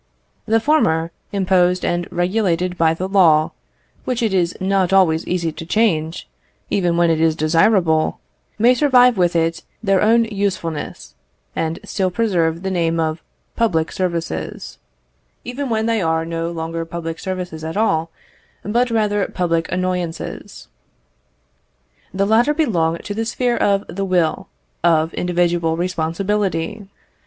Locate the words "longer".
16.49-16.83